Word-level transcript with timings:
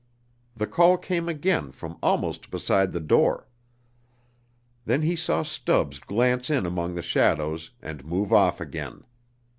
The 0.57 0.65
call 0.65 0.97
came 0.97 1.29
again 1.29 1.69
from 1.71 1.99
almost 2.01 2.49
beside 2.49 2.91
the 2.91 2.99
door. 2.99 3.47
Then 4.85 5.03
he 5.03 5.15
saw 5.15 5.43
Stubbs 5.43 5.99
glance 5.99 6.49
in 6.49 6.65
among 6.65 6.95
the 6.95 7.03
shadows 7.03 7.69
and 7.83 8.03
move 8.03 8.33
off 8.33 8.59
again. 8.59 9.03